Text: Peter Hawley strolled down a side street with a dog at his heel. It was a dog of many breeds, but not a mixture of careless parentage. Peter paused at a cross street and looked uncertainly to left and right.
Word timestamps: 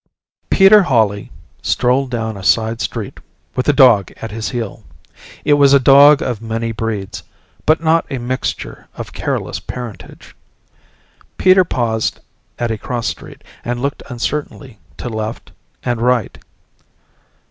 Peter 0.49 0.81
Hawley 0.81 1.29
strolled 1.61 2.09
down 2.09 2.35
a 2.35 2.41
side 2.41 2.81
street 2.81 3.19
with 3.55 3.69
a 3.69 3.71
dog 3.71 4.11
at 4.19 4.31
his 4.31 4.49
heel. 4.49 4.83
It 5.45 5.53
was 5.53 5.73
a 5.73 5.79
dog 5.79 6.23
of 6.23 6.41
many 6.41 6.71
breeds, 6.71 7.21
but 7.67 7.83
not 7.83 8.07
a 8.11 8.17
mixture 8.17 8.87
of 8.95 9.13
careless 9.13 9.59
parentage. 9.59 10.35
Peter 11.37 11.63
paused 11.63 12.19
at 12.57 12.71
a 12.71 12.79
cross 12.79 13.05
street 13.09 13.43
and 13.63 13.79
looked 13.79 14.01
uncertainly 14.09 14.79
to 14.97 15.07
left 15.07 15.51
and 15.83 16.01
right. 16.01 16.39